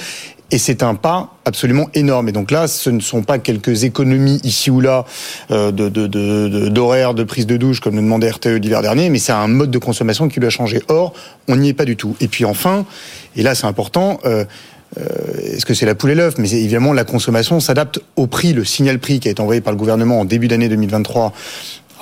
Et 0.52 0.58
c'est 0.58 0.84
un 0.84 0.94
pas 0.94 1.34
absolument 1.44 1.88
énorme. 1.94 2.28
Et 2.28 2.32
donc 2.32 2.52
là, 2.52 2.68
ce 2.68 2.88
ne 2.88 3.00
sont 3.00 3.22
pas 3.22 3.40
quelques 3.40 3.82
économies 3.82 4.40
ici 4.44 4.70
ou 4.70 4.80
là 4.80 5.04
euh, 5.50 5.72
d'horaires, 5.72 7.14
de, 7.14 7.18
de, 7.18 7.22
de 7.24 7.28
prise 7.28 7.46
de 7.46 7.56
douche, 7.56 7.80
comme 7.80 7.96
le 7.96 8.02
demandait 8.02 8.30
RTE 8.30 8.46
l'hiver 8.46 8.80
dernier, 8.80 9.10
mais 9.10 9.18
c'est 9.18 9.32
un 9.32 9.48
mode 9.48 9.72
de 9.72 9.78
consommation 9.78 10.28
qui 10.28 10.38
doit 10.38 10.50
changer. 10.50 10.80
Or, 10.86 11.14
on 11.48 11.56
n'y 11.56 11.70
est 11.70 11.74
pas 11.74 11.84
du 11.84 11.96
tout. 11.96 12.14
Et 12.20 12.28
puis 12.28 12.44
enfin, 12.44 12.86
et 13.34 13.42
là 13.42 13.56
c'est 13.56 13.66
important, 13.66 14.20
euh, 14.24 14.44
euh, 14.98 15.04
est-ce 15.42 15.66
que 15.66 15.74
c'est 15.74 15.86
la 15.86 15.94
poule 15.94 16.12
et 16.12 16.14
l'œuf? 16.14 16.34
Mais 16.38 16.50
évidemment, 16.52 16.92
la 16.92 17.04
consommation 17.04 17.60
s'adapte 17.60 18.00
au 18.14 18.26
prix, 18.26 18.52
le 18.52 18.64
signal 18.64 18.98
prix 18.98 19.20
qui 19.20 19.28
a 19.28 19.30
été 19.30 19.42
envoyé 19.42 19.60
par 19.60 19.72
le 19.72 19.78
gouvernement 19.78 20.20
en 20.20 20.24
début 20.24 20.48
d'année 20.48 20.68
2023 20.68 21.32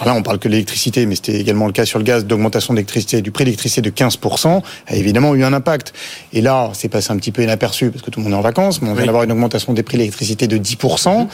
alors 0.00 0.14
là, 0.14 0.20
on 0.20 0.23
parle 0.23 0.38
que 0.38 0.49
de 0.49 0.52
l'électricité, 0.52 1.06
mais 1.06 1.14
c'était 1.14 1.38
également 1.41 1.67
le 1.67 1.73
cas 1.73 1.85
sur 1.85 1.99
le 1.99 2.05
gaz, 2.05 2.25
d'augmentation 2.25 2.75
d'électricité, 2.75 3.23
du 3.23 3.31
prix 3.31 3.44
de 3.44 3.50
l'électricité 3.50 3.81
de 3.81 3.91
15%, 3.91 4.62
a 4.88 4.96
évidemment 4.96 5.35
eu 5.35 5.44
un 5.44 5.52
impact. 5.52 5.93
Et 6.32 6.41
là, 6.41 6.70
c'est 6.73 6.88
passé 6.88 7.12
un 7.12 7.17
petit 7.17 7.31
peu 7.31 7.43
inaperçu 7.43 7.91
parce 7.91 8.02
que 8.02 8.11
tout 8.11 8.19
le 8.19 8.25
monde 8.25 8.32
est 8.32 8.37
en 8.37 8.41
vacances, 8.41 8.82
mais 8.82 8.88
on 8.88 8.94
vient 8.94 9.06
d'avoir 9.06 9.23
une 9.23 9.32
augmentation 9.32 9.73
des 9.73 9.82
prix 9.82 9.96
de 9.96 10.00
l'électricité 10.00 10.49
de 10.49 10.58
10% 10.58 11.29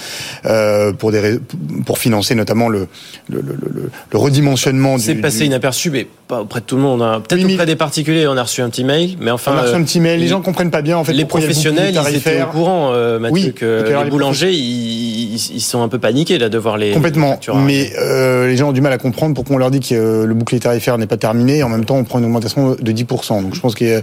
euh, 0.45 0.93
pour, 0.93 1.11
des, 1.11 1.39
pour 1.87 1.99
financer 1.99 2.35
notamment 2.35 2.69
le, 2.69 2.89
le, 3.29 3.41
le, 3.41 3.91
le 4.11 4.19
redimensionnement 4.19 4.97
du... 4.97 5.05
C'est 5.05 5.15
passé 5.15 5.47
inaperçu, 5.47 5.91
mais 5.91 6.07
pas 6.29 6.43
auprès 6.43 6.61
de 6.61 6.67
tout 6.67 6.77
le 6.77 6.83
monde. 6.83 7.03
Hein. 7.03 7.23
Peut-être 7.27 7.45
auprès 7.45 7.67
des 7.67 7.77
particuliers, 7.77 8.27
on 8.27 8.37
a 8.37 8.43
reçu 8.43 8.61
un 8.61 8.69
petit 8.69 8.85
mail, 8.85 9.17
mais 9.21 9.31
enfin... 9.31 9.53
On 9.55 9.59
a 9.59 9.62
reçu 9.62 9.75
un 9.75 9.83
petit 9.83 10.01
mail, 10.01 10.21
les, 10.21 10.29
gens 10.29 10.43
comprennent 10.43 10.71
pas 10.71 10.83
bien 10.83 10.99
en 10.99 11.05
fait. 11.05 11.15
Les 11.15 11.25
professionnels, 11.25 11.95
ils 11.95 12.17
étaient 12.17 12.43
au 12.43 12.47
courant, 12.47 12.91
euh, 12.93 13.19
Mathieu, 13.19 13.53
que 13.53 14.03
les 14.05 14.11
boulangers, 14.11 14.53
ils, 14.53 15.20
ils, 15.49 15.61
sont 15.61 15.83
un 15.83 15.89
peu 15.89 15.99
paniqués 15.99 16.39
là 16.39 16.49
de 16.49 16.59
voir 16.59 16.77
les... 16.77 16.93
Complètement, 16.93 17.39
mais 17.55 17.93
euh, 17.99 18.49
les 18.49 18.57
gens 18.57 18.69
ont 18.69 18.73
du 18.73 18.81
mal 18.81 18.93
à 18.93 18.99
comprendre 18.99 19.35
pourquoi 19.35 19.57
on 19.57 19.59
leur 19.59 19.71
dit 19.71 19.81
que 19.81 19.95
euh, 19.95 20.27
le 20.27 20.35
bouclier 20.35 20.61
tarifaire 20.61 20.99
n'est 20.99 21.07
pas 21.07 21.17
terminé 21.17 21.59
et 21.59 21.63
en 21.63 21.69
même 21.69 21.85
temps 21.85 21.97
on 21.97 22.05
prend 22.05 22.19
une 22.19 22.27
augmentation 22.27 22.77
de 22.81 22.93
10%. 22.93 23.43
Donc 23.43 23.55
je 23.55 23.61
pense 23.61 23.75
que 23.75 24.03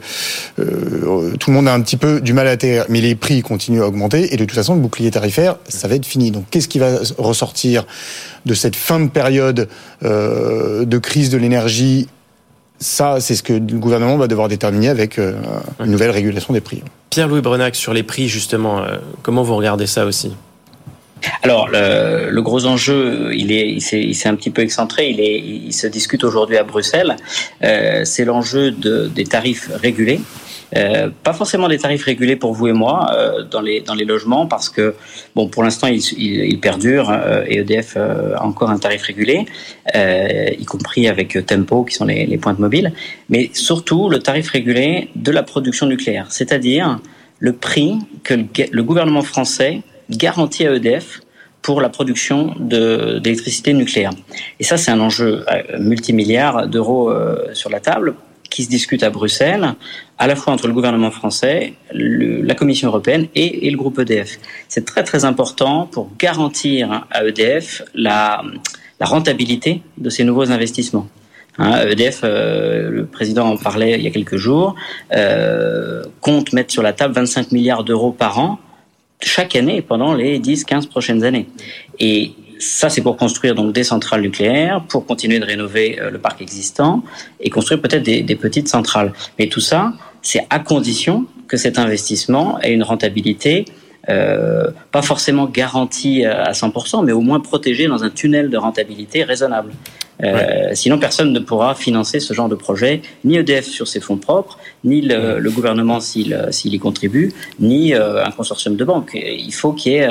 euh, 0.60 1.34
tout 1.40 1.50
le 1.50 1.56
monde 1.56 1.68
a 1.68 1.74
un 1.74 1.82
petit 1.82 1.98
peu 1.98 2.22
du 2.22 2.34
mal 2.34 2.48
à 2.48 2.52
atterrir, 2.52 2.86
mais 2.90 3.02
les 3.02 3.16
prix 3.16 3.42
continuent 3.42 3.82
à 3.82 3.88
augmenter 3.88 4.34
et 4.34 4.38
de 4.38 4.46
toute 4.46 4.56
façon 4.56 4.76
le 4.76 4.82
bouclier 4.82 5.12
tarifaire 5.12 5.58
ça 5.68 5.88
va 5.88 5.96
être 5.96 6.06
fini. 6.06 6.32
Donc 6.32 6.46
qu'est-ce 6.50 6.68
qui 6.68 6.80
va 6.80 7.00
ressortir 7.18 7.86
de 8.46 8.54
cette 8.54 8.76
fin 8.76 9.00
de 9.00 9.10
période 9.10 9.68
de 10.02 10.98
crise 10.98 11.30
de 11.30 11.38
l'énergie? 11.38 12.08
Ça, 12.80 13.20
c'est 13.20 13.36
ce 13.36 13.42
que 13.42 13.54
le 13.54 13.80
gouvernement 13.80 14.18
va 14.18 14.28
devoir 14.28 14.48
déterminer 14.50 14.90
avec 14.90 15.18
une 15.18 15.92
nouvelle 15.92 16.12
régulation 16.12 16.54
des 16.54 16.62
prix. 16.62 16.84
Pierre-Louis 17.10 17.42
Brenac, 17.42 17.76
sur 17.76 17.92
les 17.92 18.04
prix, 18.04 18.28
justement, 18.28 18.84
comment 19.24 19.42
vous 19.42 19.56
regardez 19.56 19.88
ça 19.88 20.06
aussi? 20.06 20.34
Alors, 21.44 21.70
le, 21.70 22.42
gros 22.42 22.66
enjeu, 22.66 23.32
il 23.34 23.52
est, 23.52 23.70
il 23.70 23.82
s'est 24.16 24.30
un 24.30 24.36
petit 24.36 24.50
peu 24.50 24.62
excentré. 24.62 25.10
Il, 25.10 25.20
est, 25.20 25.40
il 25.40 25.74
se 25.74 25.88
discute 25.88 26.24
aujourd'hui 26.24 26.58
à 26.58 26.64
Bruxelles. 26.64 27.16
Euh, 27.64 28.04
c'est 28.06 28.26
l'enjeu 28.26 28.72
de, 28.72 29.08
des 29.08 29.26
tarifs 29.26 29.70
régulés. 29.74 30.20
Euh, 30.76 31.10
pas 31.24 31.32
forcément 31.32 31.70
des 31.70 31.78
tarifs 31.78 32.04
régulés 32.04 32.36
pour 32.36 32.54
vous 32.54 32.68
et 32.68 32.74
moi 32.74 33.10
euh, 33.14 33.44
dans 33.44 33.62
les 33.62 33.80
dans 33.80 33.94
les 33.94 34.04
logements 34.04 34.48
parce 34.48 34.68
que 34.68 34.96
bon 35.34 35.48
pour 35.48 35.64
l'instant 35.64 35.88
il, 35.88 36.02
il, 36.18 36.44
il, 36.44 36.60
perdure 36.60 37.10
euh, 37.10 37.46
et 37.48 37.60
EDF 37.60 37.96
a 37.96 38.44
encore 38.44 38.70
un 38.70 38.78
tarif 38.78 39.04
régulé 39.04 39.46
y 39.96 40.66
compris 40.66 41.08
avec 41.08 41.38
Tempo 41.46 41.86
qui 41.86 41.96
sont 41.96 42.04
les, 42.04 42.26
les 42.26 42.38
pointes 42.38 42.60
mobiles 42.60 42.92
mais 43.30 43.50
surtout 43.54 44.10
le 44.10 44.20
tarif 44.20 44.50
régulé 44.50 45.08
de 45.16 45.32
la 45.32 45.42
production 45.42 45.86
nucléaire 45.86 46.28
c'est-à-dire 46.32 47.00
le 47.40 47.54
prix 47.54 48.00
que 48.24 48.34
le, 48.34 48.84
gouvernement 48.84 49.22
français 49.22 49.84
garantie 50.10 50.68
à 50.68 50.74
EDF 50.74 51.22
pour 51.62 51.82
la 51.82 51.90
production 51.90 52.56
d'électricité 52.60 53.74
nucléaire. 53.74 54.12
Et 54.60 54.64
ça, 54.64 54.78
c'est 54.78 54.92
un 54.92 55.00
enjeu 55.00 55.44
euh, 55.52 55.80
multimilliard 55.80 56.68
d'euros 56.68 57.10
euh, 57.10 57.54
sur 57.54 57.70
la 57.70 57.80
table 57.80 58.16
qui 58.50 58.64
se 58.64 58.70
discute 58.70 59.04
à 59.04 59.10
Bruxelles, 59.10 59.74
à 60.18 60.28
la 60.28 60.36
fois 60.38 60.54
entre 60.54 60.68
le 60.68 60.74
gouvernement 60.74 61.12
français, 61.12 61.74
la 61.92 62.56
Commission 62.56 62.88
européenne 62.88 63.28
et, 63.36 63.70
le 63.70 63.76
groupe 63.76 64.00
EDF. 64.00 64.40
C'est 64.70 64.86
très 64.86 65.04
très 65.04 65.26
important 65.26 65.86
pour 65.86 66.10
garantir 66.18 67.06
à 67.12 67.26
EDF 67.26 67.84
la, 67.94 68.42
rentabilité 69.02 69.82
de 69.98 70.10
ces 70.10 70.24
nouveaux 70.24 70.50
investissements. 70.50 71.08
Hein, 71.60 71.86
EDF, 71.90 72.22
euh, 72.24 72.90
le 72.90 73.06
président 73.06 73.48
en 73.50 73.58
parlait 73.58 73.96
il 74.00 74.04
y 74.04 74.08
a 74.08 74.12
quelques 74.12 74.38
jours, 74.38 74.76
compte 76.22 76.54
mettre 76.54 76.72
sur 76.72 76.82
la 76.82 76.94
table 76.94 77.14
25 77.14 77.52
milliards 77.52 77.84
d'euros 77.84 78.14
par 78.14 78.40
an 78.40 78.60
chaque 79.22 79.56
année 79.56 79.82
pendant 79.82 80.14
les 80.14 80.40
10-15 80.40 80.88
prochaines 80.88 81.24
années. 81.24 81.48
Et 82.00 82.34
ça, 82.60 82.90
c'est 82.90 83.02
pour 83.02 83.18
construire 83.18 83.56
donc 83.56 83.74
des 83.74 83.84
centrales 83.84 84.22
nucléaires, 84.22 84.84
pour 84.88 85.06
continuer 85.06 85.40
de 85.40 85.46
rénover 85.46 86.00
euh, 86.00 86.10
le 86.10 86.18
parc 86.18 86.42
existant 86.42 87.04
et 87.40 87.50
construire 87.50 87.82
peut-être 87.82 88.04
des, 88.04 88.24
des, 88.24 88.36
petites 88.36 88.68
centrales. 88.68 89.14
Mais 89.38 89.48
tout 89.48 89.60
ça, 89.60 89.94
c'est 90.22 90.46
à 90.50 90.60
condition 90.60 91.26
que 91.48 91.58
cet 91.58 91.78
investissement 91.78 92.60
ait 92.62 92.74
une 92.74 92.84
rentabilité 92.84 93.66
euh, 94.10 94.72
pas 94.92 95.02
forcément 95.02 95.48
garantie 95.48 96.24
à 96.26 96.52
100%, 96.52 97.04
mais 97.04 97.12
au 97.12 97.20
moins 97.20 97.42
protégée 97.42 97.88
dans 97.88 98.04
un 98.04 98.10
tunnel 98.10 98.50
de 98.50 98.58
rentabilité 98.58 99.24
raisonnable. 99.24 99.74
Euh, 100.24 100.72
Sinon, 100.74 100.98
personne 101.00 101.32
ne 101.32 101.40
pourra 101.40 101.76
financer 101.76 102.20
ce 102.20 102.34
genre 102.34 102.50
de 102.50 102.56
projet, 102.56 103.02
ni 103.24 103.38
EDF 103.38 103.66
sur 103.66 103.88
ses 103.88 104.00
fonds 104.00 104.18
propres, 104.18 104.58
ni 104.84 105.02
le, 105.02 105.40
le 105.40 105.52
gouvernement 105.52 106.00
s'il 106.00 106.48
s'il 106.52 106.74
y 106.74 106.80
contribue, 106.80 107.34
ni 107.60 107.94
euh, 107.94 108.24
un 108.24 108.32
consortium 108.32 108.76
de 108.76 108.84
banques. 108.84 109.12
Il 109.14 109.54
faut 109.54 109.74
qu'il 109.74 109.94
y 109.94 109.96
ait 109.96 110.10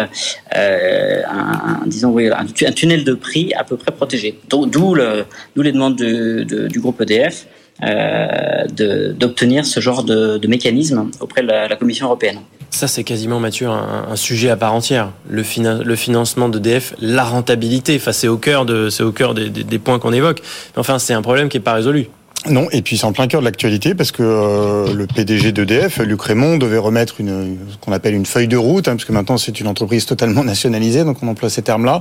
euh, 0.57 1.23
un, 1.29 1.87
disons, 1.87 2.11
oui, 2.11 2.29
un, 2.31 2.73
tunnel 2.73 3.05
de 3.05 3.15
prix 3.15 3.53
à 3.55 3.65
peu 3.65 3.77
près 3.77 3.93
protégé. 3.93 4.39
D'où 4.49 4.95
le, 4.95 5.25
les 5.57 5.73
demandes 5.73 5.97
du, 5.97 6.45
de, 6.45 6.69
du 6.69 6.81
groupe 6.81 7.01
EDF. 7.01 7.47
Euh, 7.85 8.65
d'obtenir 9.13 9.67
ce 9.67 9.81
genre 9.81 10.03
de, 10.03 10.39
de 10.39 10.49
mécanisme 10.49 11.11
auprès 11.21 11.43
de 11.43 11.49
la, 11.49 11.69
la 11.69 11.77
Commission 11.77 12.07
européenne. 12.07 12.39
Ça, 12.71 12.89
c'est 12.89 13.05
quasiment, 13.05 13.41
Mathieu, 13.41 13.69
un, 13.69 14.17
sujet 14.17 14.51
à 14.51 14.57
part 14.57 14.75
entière. 14.75 15.11
Le, 15.29 15.43
le 15.83 15.97
financement 15.97 16.49
d'EDF, 16.49 16.95
la 17.01 17.25
rentabilité, 17.25 18.01
c'est 18.13 18.29
au 18.29 18.37
cœur, 18.37 18.67
de, 18.67 18.89
au 19.03 19.13
cœur 19.13 19.35
des, 19.35 19.49
des 19.49 19.79
points 19.79 19.99
qu'on 19.99 20.13
évoque. 20.13 20.43
Enfin, 20.77 20.99
c'est 20.99 21.15
un 21.15 21.23
problème 21.23 21.49
qui 21.49 21.57
n'est 21.57 21.63
pas 21.63 21.75
résolu. 21.75 22.09
Non, 22.49 22.69
et 22.71 22.83
puis 22.83 22.97
c'est 22.97 23.07
en 23.07 23.13
plein 23.13 23.27
cœur 23.27 23.41
de 23.41 23.45
l'actualité 23.45 23.95
parce 23.95 24.13
que 24.13 24.23
euh, 24.23 24.93
le 24.95 25.07
PDG 25.07 25.51
d'EDF, 25.51 25.99
Luc 25.99 26.23
Raymond, 26.23 26.59
devait 26.59 26.79
remettre 26.79 27.21
une 27.21 27.57
ce 27.71 27.77
qu'on 27.79 27.93
appelle 27.93 28.15
une 28.15 28.27
feuille 28.27 28.47
de 28.47 28.57
route, 28.57 28.87
hein, 28.87 28.93
parce 28.93 29.05
que 29.05 29.13
maintenant 29.13 29.37
c'est 29.37 29.59
une 29.59 29.67
entreprise 29.67 30.07
totalement 30.07 30.45
nationalisée, 30.45 31.03
donc 31.03 31.23
on 31.23 31.29
emploie 31.29 31.51
ces 31.51 31.63
termes-là. 31.63 32.01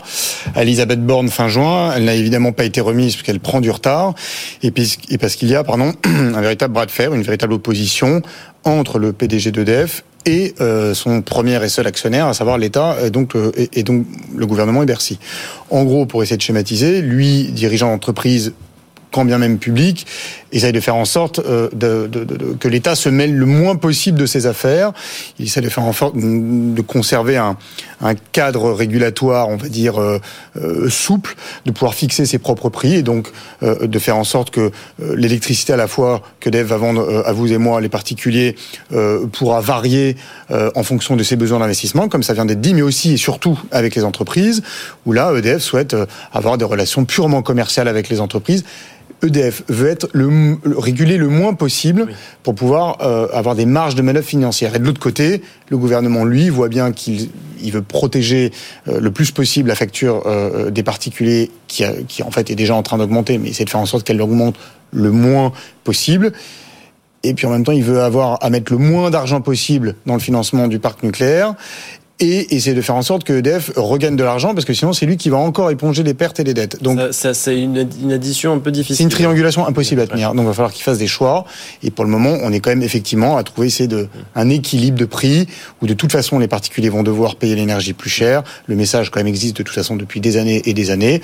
Elisabeth 0.56 1.04
Borne 1.04 1.30
fin 1.30 1.48
juin, 1.48 1.94
elle 1.96 2.06
n'a 2.06 2.14
évidemment 2.14 2.52
pas 2.52 2.66
été 2.66 2.80
remise 2.80 3.16
parce 3.16 3.24
qu'elle 3.24 3.40
prend 3.40 3.60
du 3.60 3.72
retard, 3.72 4.14
et, 4.62 4.70
puis, 4.70 4.98
et 5.10 5.18
parce 5.18 5.36
qu'il 5.36 5.50
y 5.50 5.56
a, 5.56 5.64
pardon, 5.64 5.94
un 6.06 6.42
véritable 6.42 6.74
bras 6.74 6.86
de 6.86 6.92
fer, 6.92 7.14
une 7.14 7.24
véritable 7.24 7.54
opposition 7.54 8.22
entre 8.66 9.00
le 9.00 9.14
PDG 9.14 9.52
d'EDF 9.52 10.04
et 10.26 10.56
euh, 10.60 10.94
son 10.94 11.22
premier 11.22 11.64
et 11.64 11.70
seul 11.70 11.88
actionnaire, 11.88 12.28
à 12.28 12.34
savoir 12.34 12.58
l'État, 12.58 12.98
et 13.04 13.10
donc, 13.10 13.34
et 13.74 13.84
donc 13.84 14.06
le 14.36 14.46
gouvernement 14.46 14.84
et 14.84 14.86
Bercy. 14.86 15.20
En 15.70 15.84
gros, 15.84 16.06
pour 16.06 16.24
essayer 16.24 16.38
de 16.38 16.42
schématiser, 16.42 17.02
lui, 17.02 17.44
dirigeant 17.52 17.90
d'entreprise 17.90 18.54
bien 19.24 19.38
même 19.38 19.60
public, 19.60 20.06
essaye 20.52 20.74
de 20.74 20.80
faire 20.80 20.96
en 20.96 21.06
sorte 21.06 21.40
euh, 21.40 21.70
que 22.60 22.68
l'État 22.68 22.96
se 22.96 23.10
mêle 23.10 23.36
le 23.36 23.46
moins 23.46 23.76
possible 23.76 24.20
de 24.20 24.26
ses 24.26 24.48
affaires. 24.48 24.94
Il 25.40 25.46
essaie 25.46 25.62
de 25.62 25.70
faire 25.70 25.84
en 25.84 25.94
sorte 25.94 26.16
de 26.16 26.82
conserver 26.82 27.38
un, 27.38 27.58
un 28.02 28.16
cadre 28.16 28.72
régulatoire, 28.72 29.50
on 29.50 29.58
va 29.58 29.68
dire, 29.68 30.02
euh, 30.02 30.20
euh, 30.58 30.90
souple, 30.90 31.36
de 31.66 31.72
pouvoir 31.72 31.94
fixer 31.94 32.26
ses 32.26 32.38
propres 32.38 32.70
prix 32.70 32.96
et 32.96 33.04
donc 33.04 33.32
de 33.62 34.00
faire 34.00 34.18
en 34.18 34.24
sorte 34.24 34.50
que 34.50 34.72
l'électricité 35.00 35.74
à 35.74 35.78
la 35.78 35.88
fois 35.88 36.22
que 36.40 36.50
Dev 36.50 36.66
va 36.66 36.78
vendre 36.78 37.24
à 37.26 37.32
vous 37.32 37.52
et 37.52 37.58
moi, 37.58 37.82
les 37.82 37.90
particuliers, 37.90 38.56
pourra 39.32 39.62
varier 39.62 40.16
en 40.50 40.84
fonction 40.84 41.16
de 41.16 41.24
ses 41.24 41.36
besoins 41.36 41.60
d'investissement, 41.60 42.08
comme 42.08 42.24
ça 42.24 42.34
vient 42.34 42.46
d'être 42.46 42.62
dit, 42.62 42.74
mais 42.74 42.82
aussi 42.82 43.14
et 43.14 43.18
surtout 43.18 43.60
avec 43.72 43.96
les 43.96 44.04
entreprises, 44.04 44.62
où 45.06 45.14
là, 45.14 45.34
EDF 45.36 45.62
souhaite 45.62 45.96
avoir 46.34 46.58
des 46.58 46.66
relations 46.66 47.06
purement 47.06 47.42
commerciales 47.42 47.88
avec 47.88 48.10
les 48.10 48.22
entreprises 48.22 48.64
EDF 49.24 49.64
veut 49.68 49.90
être 49.90 50.08
le, 50.14 50.58
régulé 50.78 51.18
le 51.18 51.28
moins 51.28 51.54
possible 51.54 52.08
pour 52.44 52.56
pouvoir 52.56 52.98
euh, 53.02 53.28
avoir 53.34 53.56
des 53.56 53.66
marges 53.66 53.96
de 53.96 54.02
manœuvre 54.02 54.26
financières. 54.26 54.76
Et 54.76 54.80
de 54.80 54.86
l'autre 54.86 55.00
côté, 55.00 55.42
le 55.70 55.78
gouvernement, 55.78 56.26
lui, 56.26 56.50
voit 56.50 56.70
bien 56.70 56.92
qu'il 56.92 57.30
il 57.62 57.72
veut 57.72 57.82
protéger 57.82 58.52
euh, 58.88 59.00
le 59.00 59.12
plus 59.12 59.32
possible 59.32 59.70
la 59.70 59.76
facture 59.76 60.24
euh, 60.26 60.70
des 60.70 60.84
particuliers 60.84 61.50
qui, 61.68 61.84
qui, 62.08 62.22
en 62.22 62.32
fait 62.32 62.50
est 62.50 62.56
déjà 62.56 62.76
en 62.76 62.84
train 62.84 62.98
d'augmenter, 62.98 63.38
mais 63.38 63.50
essaie 63.50 63.66
de 63.66 63.70
faire 63.70 63.80
en 63.80 63.86
sorte 63.86 64.06
qu'elle 64.06 64.22
augmente 64.22 64.56
le 64.92 65.12
moins 65.12 65.52
possible. 65.84 66.32
Et 67.24 67.34
puis 67.34 67.48
en 67.48 67.50
même 67.50 67.64
temps, 67.64 67.72
il 67.72 67.84
veut 67.84 68.02
avoir 68.02 68.38
à 68.44 68.50
mettre 68.50 68.72
le 68.72 68.78
moins 68.78 69.10
d'argent 69.10 69.42
possible 69.42 69.96
dans 70.06 70.14
le 70.14 70.20
financement 70.20 70.68
du 70.68 70.78
parc 70.78 71.02
nucléaire 71.02 71.56
et 72.20 72.56
essayer 72.56 72.74
de 72.74 72.82
faire 72.82 72.96
en 72.96 73.02
sorte 73.02 73.26
que 73.26 73.34
EDF 73.34 73.72
regagne 73.76 74.16
de 74.16 74.24
l'argent 74.24 74.54
parce 74.54 74.64
que 74.64 74.74
sinon 74.74 74.94
c'est 74.94 75.06
lui 75.06 75.18
qui 75.18 75.30
va 75.30 75.38
encore 75.38 75.70
éponger 75.70 76.02
les 76.02 76.14
pertes 76.14 76.40
et 76.40 76.46
les 76.46 76.54
dettes. 76.54 76.82
Donc 76.82 77.00
ça, 77.12 77.34
c'est 77.34 77.60
une, 77.60 77.78
addition 78.12 78.54
un 78.54 78.60
peu 78.60 78.72
difficile. 78.72 78.96
C'est 78.96 79.04
une 79.04 79.10
triangulation 79.10 79.68
impossible 79.68 80.00
à 80.00 80.08
tenir. 80.08 80.34
Donc 80.34 80.44
il 80.44 80.48
va 80.48 80.54
falloir 80.54 80.72
qu'il 80.72 80.84
fasse 80.84 80.98
des 80.98 81.08
choix 81.08 81.46
et 81.84 81.92
pour 81.92 82.06
le 82.06 82.12
moment 82.12 82.38
on 82.42 82.54
est 82.54 82.62
quand 82.62 82.70
même 82.70 82.84
effectivement 82.84 83.36
à 83.36 83.44
trouver 83.44 83.70
c'est 83.70 83.88
de 83.88 84.08
un 84.34 84.50
équilibre 84.50 84.98
de 84.98 85.04
prix 85.04 85.48
où 85.82 85.88
de 85.88 85.94
toute 85.94 86.12
façon 86.12 86.40
les 86.40 86.48
particuliers 86.48 86.88
vont 86.88 87.04
devoir 87.04 87.36
payer 87.36 87.56
l'énergie 87.56 87.92
plus 87.92 88.10
cher. 88.10 88.44
Le 88.68 88.76
message 88.76 89.12
quand 89.12 89.20
même 89.20 89.28
existe 89.28 89.58
de 89.58 89.64
toute 89.64 89.76
façon 89.76 89.98
depuis 89.98 90.22
des 90.22 90.38
années 90.38 90.62
et 90.66 90.74
des 90.74 90.92
années 90.92 91.22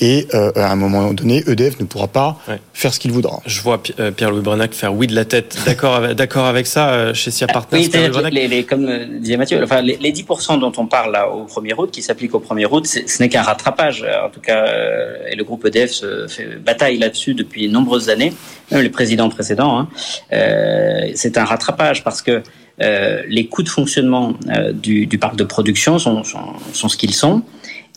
et 0.00 0.28
euh, 0.34 0.52
à 0.56 0.70
un 0.70 0.76
moment 0.76 1.14
donné 1.14 1.42
EDF 1.46 1.80
ne 1.80 1.86
pourra 1.86 2.08
pas 2.08 2.36
faire 2.74 2.92
ce 2.92 3.00
qu'il 3.00 3.12
voudra. 3.12 3.40
Je 3.46 3.62
vois 3.62 3.82
euh, 3.98 4.10
Pierre-Louis 4.10 4.42
Brenac 4.42 4.74
faire 4.74 4.94
oui 4.94 5.06
de 5.06 5.14
la 5.14 5.24
tête. 5.24 5.56
D'accord 5.64 5.94
avec, 5.94 6.16
d'accord 6.16 6.44
avec 6.44 6.66
ça 6.66 6.90
euh, 6.90 7.14
chez 7.14 7.30
Sia 7.30 7.46
Partners. 7.46 7.88
Oui, 7.94 8.30
les, 8.30 8.46
les, 8.46 8.64
comme 8.64 8.86
disait 9.20 9.38
Mathieu, 9.38 9.62
enfin 9.62 9.80
les, 9.80 9.96
les 9.96 10.12
10 10.12 10.24
dont 10.58 10.72
on 10.76 10.86
parle 10.86 11.12
là 11.12 11.28
au 11.30 11.46
1er 11.46 11.74
août, 11.78 11.90
qui 11.90 12.02
s'applique 12.02 12.34
au 12.34 12.40
1er 12.40 12.66
août, 12.70 12.86
ce 12.86 13.22
n'est 13.22 13.28
qu'un 13.28 13.42
rattrapage. 13.42 14.04
En 14.24 14.30
tout 14.30 14.40
cas, 14.40 14.66
euh, 14.66 15.28
et 15.30 15.36
le 15.36 15.44
groupe 15.44 15.64
EDF 15.64 15.90
se 15.90 16.26
fait 16.28 16.56
bataille 16.56 16.98
là-dessus 16.98 17.34
depuis 17.34 17.68
nombreuses 17.68 18.10
années, 18.10 18.32
même 18.70 18.82
les 18.82 18.90
présidents 18.90 19.28
précédents. 19.28 19.78
Hein. 19.78 19.88
Euh, 20.32 21.10
c'est 21.14 21.38
un 21.38 21.44
rattrapage 21.44 22.04
parce 22.04 22.22
que 22.22 22.42
euh, 22.82 23.22
les 23.28 23.46
coûts 23.46 23.62
de 23.62 23.68
fonctionnement 23.68 24.34
du, 24.72 25.06
parc 25.18 25.36
de 25.36 25.44
production 25.44 25.98
sont, 25.98 26.22
sont 26.24 26.88
ce 26.88 26.96
qu'ils 26.96 27.14
sont. 27.14 27.42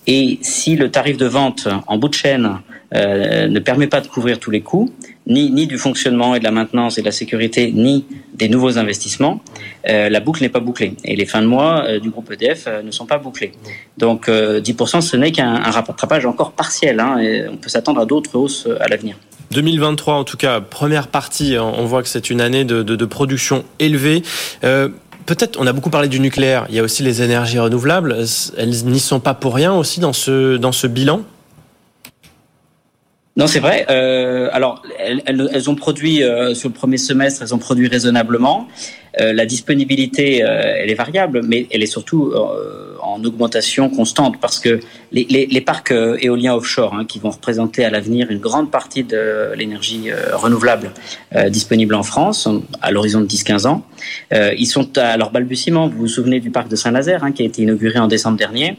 Et 0.05 0.39
si 0.41 0.75
le 0.75 0.89
tarif 0.89 1.17
de 1.17 1.25
vente 1.25 1.67
en 1.87 1.97
bout 1.97 2.07
de 2.07 2.13
chaîne 2.13 2.59
euh, 2.95 3.47
ne 3.47 3.59
permet 3.59 3.87
pas 3.87 3.99
de 3.99 4.07
couvrir 4.07 4.39
tous 4.39 4.51
les 4.51 4.61
coûts, 4.61 4.93
ni, 5.25 5.67
du 5.67 5.77
fonctionnement 5.77 6.35
et 6.35 6.39
de 6.39 6.43
la 6.45 6.51
maintenance 6.51 6.97
et 6.97 7.01
de 7.01 7.05
la 7.05 7.11
sécurité, 7.11 7.71
ni 7.73 8.05
des 8.33 8.47
nouveaux 8.47 8.77
investissements, 8.77 9.41
euh, 9.89 10.09
la 10.09 10.19
boucle 10.21 10.41
n'est 10.41 10.49
pas 10.49 10.61
bouclée. 10.61 10.93
Et 11.03 11.15
les 11.15 11.25
fins 11.25 11.41
de 11.41 11.47
mois 11.47 11.83
euh, 11.83 11.99
du 11.99 12.09
groupe 12.09 12.31
EDF 12.31 12.67
ne 12.83 12.91
sont 12.91 13.05
pas 13.05 13.17
bouclées. 13.17 13.51
Donc 13.97 14.29
10%, 14.29 15.01
ce 15.01 15.17
n'est 15.17 15.31
qu'un 15.31 15.57
rattrapage 15.57 16.25
encore 16.25 16.53
partiel. 16.53 16.99
Hein, 16.99 17.19
et 17.19 17.47
on 17.49 17.57
peut 17.57 17.69
s'attendre 17.69 17.99
à 17.99 18.05
d'autres 18.05 18.35
hausses 18.35 18.67
à 18.79 18.87
l'avenir. 18.87 19.17
2023, 19.51 20.15
en 20.15 20.23
tout 20.23 20.37
cas, 20.37 20.59
première 20.59 21.07
partie, 21.07 21.55
on 21.57 21.85
voit 21.85 22.03
que 22.03 22.09
c'est 22.09 22.29
une 22.29 22.41
année 22.41 22.65
de, 22.65 22.83
de, 22.83 23.05
production 23.05 23.63
élevée. 23.79 24.21
Peut-être, 24.61 25.57
on 25.59 25.67
a 25.67 25.73
beaucoup 25.73 25.89
parlé 25.89 26.07
du 26.07 26.21
nucléaire. 26.21 26.65
Il 26.69 26.75
y 26.75 26.79
a 26.79 26.83
aussi 26.83 27.03
les 27.03 27.21
énergies 27.21 27.59
renouvelables. 27.59 28.15
Elles 28.57 28.85
n'y 28.85 28.99
sont 28.99 29.19
pas 29.19 29.33
pour 29.33 29.55
rien 29.55 29.73
aussi 29.73 29.99
dans 29.99 30.13
ce 30.13 30.55
dans 30.55 30.71
ce 30.71 30.87
bilan? 30.87 31.21
Non, 33.37 33.45
c'est 33.45 33.59
vrai. 33.59 33.85
Euh, 33.89 34.49
alors, 34.51 34.81
elles, 34.97 35.21
elles, 35.25 35.69
ont 35.69 35.75
produit 35.75 36.23
euh, 36.23 36.55
sur 36.55 36.69
le 36.69 36.73
premier 36.73 36.97
semestre, 36.97 37.43
elles 37.43 37.53
ont 37.53 37.59
produit 37.59 37.87
raisonnablement. 37.87 38.67
Euh, 39.21 39.33
la 39.33 39.45
disponibilité, 39.45 40.43
euh, 40.43 40.75
elle 40.77 40.89
est 40.89 40.95
variable, 40.95 41.41
mais 41.43 41.67
elle 41.71 41.81
est 41.81 41.87
surtout 41.87 42.31
euh, 42.31 42.95
en 43.01 43.23
augmentation 43.23 43.89
constante 43.89 44.39
parce 44.39 44.59
que 44.59 44.79
les, 45.11 45.25
les, 45.29 45.45
les 45.45 45.61
parcs 45.61 45.91
éoliens 46.19 46.55
offshore, 46.55 46.93
hein, 46.93 47.05
qui 47.05 47.19
vont 47.19 47.29
représenter 47.29 47.85
à 47.85 47.89
l'avenir 47.89 48.29
une 48.29 48.39
grande 48.39 48.69
partie 48.69 49.03
de 49.03 49.53
l'énergie 49.55 50.09
renouvelable 50.33 50.91
disponible 51.49 51.95
en 51.95 52.03
France 52.03 52.49
à 52.81 52.91
l'horizon 52.91 53.21
de 53.21 53.27
10-15 53.27 53.67
ans, 53.67 53.83
ils 54.31 54.65
sont 54.65 54.97
à 54.97 55.15
leur 55.15 55.31
balbutiement. 55.31 55.87
Vous 55.87 55.99
vous 55.99 56.07
souvenez 56.07 56.39
du 56.39 56.51
parc 56.51 56.67
de 56.67 56.75
Saint-Nazaire, 56.75 57.23
hein, 57.23 57.31
qui 57.31 57.43
a 57.43 57.45
été 57.45 57.61
inauguré 57.61 57.99
en 57.99 58.07
décembre 58.07 58.37
dernier. 58.37 58.77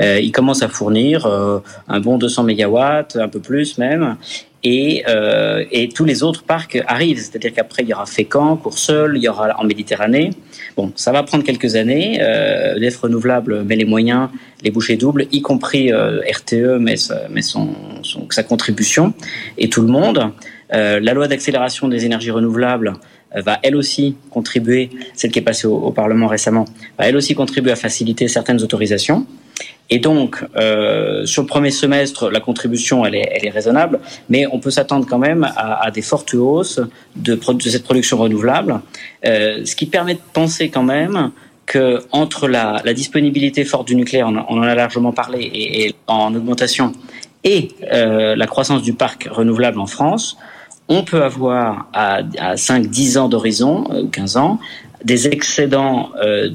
Euh, 0.00 0.20
il 0.20 0.32
commence 0.32 0.62
à 0.62 0.68
fournir 0.68 1.26
euh, 1.26 1.58
un 1.88 2.00
bon 2.00 2.18
200 2.18 2.44
mégawatts, 2.44 3.16
un 3.16 3.28
peu 3.28 3.40
plus 3.40 3.78
même, 3.78 4.16
et, 4.64 5.02
euh, 5.08 5.64
et, 5.72 5.88
tous 5.88 6.04
les 6.04 6.22
autres 6.22 6.44
parcs 6.44 6.80
arrivent. 6.86 7.18
C'est-à-dire 7.18 7.52
qu'après, 7.52 7.82
il 7.82 7.88
y 7.88 7.94
aura 7.94 8.06
Fécamp, 8.06 8.56
Courseul, 8.56 9.16
il 9.16 9.22
y 9.22 9.28
aura 9.28 9.58
en 9.58 9.64
Méditerranée. 9.64 10.30
Bon, 10.76 10.92
ça 10.94 11.10
va 11.10 11.22
prendre 11.24 11.42
quelques 11.42 11.74
années. 11.74 12.20
Euh, 12.22 12.74
L'EF 12.76 12.98
renouvelable 12.98 13.64
met 13.64 13.76
les 13.76 13.84
moyens, 13.84 14.28
les 14.62 14.70
bouchées 14.70 14.96
doubles, 14.96 15.26
y 15.32 15.42
compris 15.42 15.92
euh, 15.92 16.20
RTE 16.30 16.78
met, 16.78 16.94
met 17.30 17.42
son, 17.42 17.70
son, 18.02 18.28
sa 18.30 18.44
contribution, 18.44 19.14
et 19.58 19.68
tout 19.68 19.82
le 19.82 19.88
monde. 19.88 20.32
Euh, 20.74 21.00
la 21.00 21.12
loi 21.12 21.28
d'accélération 21.28 21.88
des 21.88 22.06
énergies 22.06 22.30
renouvelables 22.30 22.94
euh, 23.36 23.42
va 23.42 23.58
elle 23.62 23.76
aussi 23.76 24.16
contribuer, 24.30 24.90
celle 25.14 25.30
qui 25.30 25.38
est 25.38 25.42
passée 25.42 25.66
au, 25.66 25.76
au, 25.76 25.90
Parlement 25.90 26.28
récemment, 26.28 26.64
va 26.98 27.08
elle 27.08 27.16
aussi 27.16 27.34
contribuer 27.34 27.72
à 27.72 27.76
faciliter 27.76 28.28
certaines 28.28 28.62
autorisations. 28.62 29.26
Et 29.94 29.98
donc, 29.98 30.42
euh, 30.56 31.26
sur 31.26 31.42
le 31.42 31.46
premier 31.46 31.70
semestre, 31.70 32.30
la 32.30 32.40
contribution, 32.40 33.04
elle 33.04 33.14
est, 33.14 33.50
raisonnable, 33.50 34.00
mais 34.30 34.46
on 34.50 34.58
peut 34.58 34.70
s'attendre 34.70 35.06
quand 35.06 35.18
même 35.18 35.46
à, 35.54 35.90
des 35.90 36.00
fortes 36.00 36.32
hausses 36.32 36.80
de, 37.14 37.38
cette 37.60 37.84
production 37.84 38.16
renouvelable, 38.16 38.80
euh, 39.26 39.66
ce 39.66 39.76
qui 39.76 39.84
permet 39.84 40.14
de 40.14 40.20
penser 40.32 40.70
quand 40.70 40.82
même 40.82 41.32
que 41.66 42.02
entre 42.10 42.48
la, 42.48 42.80
disponibilité 42.94 43.66
forte 43.66 43.86
du 43.86 43.94
nucléaire, 43.94 44.28
on, 44.28 44.38
en 44.38 44.62
a 44.62 44.74
largement 44.74 45.12
parlé, 45.12 45.50
et, 45.52 45.94
en 46.06 46.34
augmentation, 46.34 46.92
et 47.44 47.68
euh, 47.92 48.34
la 48.34 48.46
croissance 48.46 48.80
du 48.80 48.94
parc 48.94 49.28
renouvelable 49.30 49.78
en 49.78 49.86
France, 49.86 50.38
on 50.88 51.02
peut 51.02 51.22
avoir 51.22 51.90
à, 51.92 52.22
à 52.38 52.54
5-10 52.54 53.18
ans 53.18 53.28
d'horizon, 53.28 53.84
ou 54.04 54.08
15 54.08 54.38
ans, 54.38 54.58
des 55.04 55.28
excédents 55.28 56.12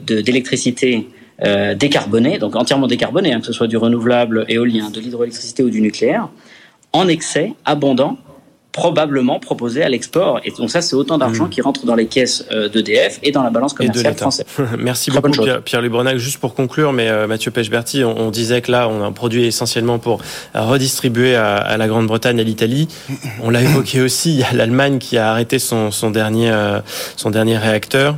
d'électricité 0.07 1.07
euh, 1.43 1.75
décarboné, 1.75 2.39
donc 2.39 2.55
entièrement 2.55 2.87
décarboné, 2.87 3.33
hein, 3.33 3.39
que 3.39 3.45
ce 3.45 3.53
soit 3.53 3.67
du 3.67 3.77
renouvelable 3.77 4.45
éolien, 4.47 4.89
de 4.89 4.99
l'hydroélectricité 4.99 5.63
ou 5.63 5.69
du 5.69 5.81
nucléaire, 5.81 6.29
en 6.93 7.07
excès, 7.07 7.53
abondant, 7.65 8.17
probablement 8.77 9.39
proposé 9.39 9.81
à 9.81 9.89
l'export. 9.89 10.39
Et 10.43 10.51
donc 10.51 10.69
ça, 10.69 10.81
c'est 10.81 10.95
autant 10.95 11.17
d'argent 11.17 11.45
mmh. 11.45 11.49
qui 11.49 11.61
rentre 11.61 11.85
dans 11.87 11.95
les 11.95 12.05
caisses 12.05 12.45
euh, 12.51 12.69
d'EDF 12.69 13.19
et 13.23 13.31
dans 13.31 13.41
la 13.41 13.49
balance 13.49 13.73
commerciale 13.73 14.13
française. 14.13 14.45
Merci 14.77 15.09
beaucoup 15.09 15.31
Pierre, 15.31 15.63
Pierre 15.63 15.81
Lubrenac. 15.81 16.17
Juste 16.17 16.37
pour 16.37 16.53
conclure, 16.53 16.93
mais 16.93 17.09
euh, 17.09 17.25
Mathieu 17.25 17.49
Pechberti, 17.49 18.03
on, 18.03 18.15
on, 18.15 18.29
disait 18.29 18.61
que 18.61 18.71
là, 18.71 18.87
on 18.87 19.01
a 19.01 19.05
un 19.07 19.11
produit 19.11 19.45
essentiellement 19.45 19.97
pour 19.97 20.21
redistribuer 20.53 21.35
à, 21.35 21.55
à 21.55 21.77
la 21.77 21.87
Grande-Bretagne, 21.87 22.39
à 22.39 22.43
l'Italie. 22.43 22.87
On 23.41 23.49
l'a 23.49 23.63
évoqué 23.63 23.99
aussi, 24.01 24.33
il 24.33 24.39
y 24.39 24.43
a 24.43 24.53
l'Allemagne 24.53 24.99
qui 24.99 25.17
a 25.17 25.31
arrêté 25.31 25.57
son, 25.57 25.89
son 25.89 26.11
dernier, 26.11 26.51
euh, 26.51 26.79
son 27.15 27.31
dernier 27.31 27.57
réacteur. 27.57 28.15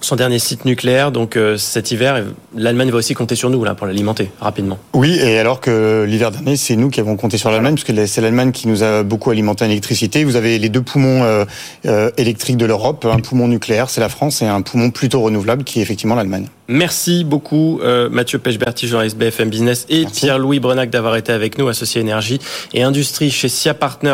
Son 0.00 0.16
dernier 0.16 0.38
site 0.38 0.64
nucléaire. 0.64 1.12
Donc 1.12 1.36
euh, 1.36 1.56
cet 1.56 1.90
hiver, 1.90 2.24
l'Allemagne 2.54 2.90
va 2.90 2.98
aussi 2.98 3.14
compter 3.14 3.34
sur 3.34 3.50
nous 3.50 3.62
là 3.64 3.74
pour 3.74 3.86
l'alimenter 3.86 4.30
rapidement. 4.40 4.78
Oui, 4.94 5.18
et 5.20 5.38
alors 5.38 5.60
que 5.60 6.04
l'hiver 6.08 6.30
dernier, 6.30 6.56
c'est 6.56 6.76
nous 6.76 6.90
qui 6.90 7.00
avons 7.00 7.16
compté 7.16 7.38
sur 7.38 7.50
l'Allemagne, 7.50 7.74
parce 7.74 7.84
que 7.84 8.06
c'est 8.06 8.20
l'Allemagne 8.20 8.52
qui 8.52 8.68
nous 8.68 8.82
a 8.82 9.02
beaucoup 9.02 9.30
alimenté 9.30 9.64
en 9.64 9.68
électricité. 9.68 10.24
Vous 10.24 10.36
avez 10.36 10.58
les 10.58 10.68
deux 10.68 10.82
poumons 10.82 11.22
euh, 11.22 11.44
euh, 11.86 12.10
électriques 12.16 12.56
de 12.56 12.66
l'Europe, 12.66 13.06
un 13.10 13.20
poumon 13.20 13.48
nucléaire, 13.48 13.90
c'est 13.90 14.00
la 14.00 14.08
France, 14.08 14.42
et 14.42 14.46
un 14.46 14.62
poumon 14.62 14.90
plutôt 14.90 15.20
renouvelable, 15.20 15.64
qui 15.64 15.80
est 15.80 15.82
effectivement 15.82 16.14
l'Allemagne. 16.14 16.46
Merci 16.68 17.24
beaucoup 17.24 17.80
Mathieu 18.12 18.38
Pechberti, 18.38 18.86
journaliste 18.86 19.16
BFM 19.16 19.50
Business, 19.50 19.86
et 19.88 20.04
Pierre-Louis 20.04 20.60
Brenac 20.60 20.88
d'avoir 20.88 21.16
été 21.16 21.32
avec 21.32 21.58
nous, 21.58 21.66
associé 21.66 22.00
énergie 22.00 22.38
et 22.74 22.84
industrie 22.84 23.32
chez 23.32 23.48
SIA 23.48 23.74
Partners. 23.74 24.08